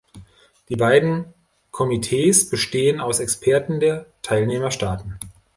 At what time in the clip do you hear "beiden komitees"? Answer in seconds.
0.75-2.49